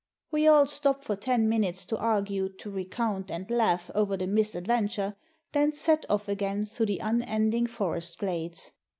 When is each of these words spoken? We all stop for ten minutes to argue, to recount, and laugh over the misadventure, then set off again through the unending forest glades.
We 0.31 0.47
all 0.47 0.65
stop 0.65 1.03
for 1.03 1.15
ten 1.15 1.47
minutes 1.47 1.85
to 1.85 1.95
argue, 1.95 2.49
to 2.49 2.71
recount, 2.71 3.29
and 3.29 3.47
laugh 3.51 3.91
over 3.93 4.17
the 4.17 4.25
misadventure, 4.25 5.15
then 5.51 5.73
set 5.73 6.07
off 6.09 6.27
again 6.27 6.65
through 6.65 6.87
the 6.87 6.97
unending 6.97 7.67
forest 7.67 8.17
glades. 8.17 8.71